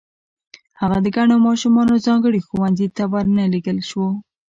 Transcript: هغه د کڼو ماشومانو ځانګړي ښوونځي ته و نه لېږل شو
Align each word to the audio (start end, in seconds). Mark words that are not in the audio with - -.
هغه 0.79 0.97
د 1.05 1.07
کڼو 1.15 1.35
ماشومانو 1.47 2.03
ځانګړي 2.05 2.39
ښوونځي 2.47 2.87
ته 2.95 3.03
و 3.11 3.13
نه 3.37 3.43
لېږل 3.53 3.79
شو 3.89 4.05